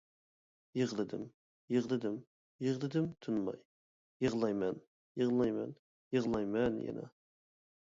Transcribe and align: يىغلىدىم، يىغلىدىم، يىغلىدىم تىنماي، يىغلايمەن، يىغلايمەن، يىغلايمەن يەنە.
يىغلىدىم، 0.79 1.25
يىغلىدىم، 1.73 2.15
يىغلىدىم 2.69 3.11
تىنماي، 3.27 3.63
يىغلايمەن، 4.27 4.83
يىغلايمەن، 5.25 5.81
يىغلايمەن 6.21 6.87
يەنە. 6.91 7.11